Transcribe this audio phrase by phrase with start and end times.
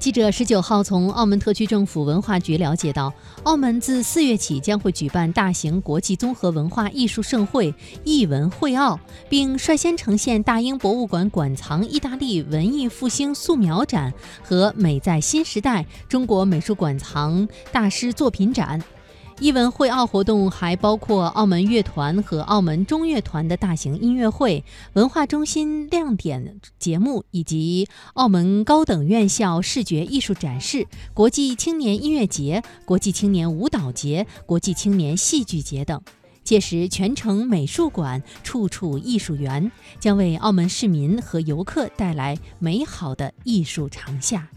[0.00, 3.12] 记者十九号从澳门特区政府文化局了解到，
[3.42, 14.10] 澳门自四月起将会举办大型国际综合文化艺术盛会——艺文会澳，并率先呈现大英博物馆馆藏意大利文艺复兴素描展
[14.42, 18.82] 和“美在新时代”中国美术馆藏大师作品展。
[19.40, 24.62] 艺文会澳活动还包括澳门乐团和澳门中乐团的大型音乐会、
[24.92, 36.02] 文化中心亮点节目，以及澳门高等院校视觉艺术展示、国际青年音乐节、国际青年舞蹈节、国际青年戏剧节等。
[36.44, 44.50] 届时，全城美术馆，处处艺术园，将为澳门市民和游客带来美好的艺术长夏。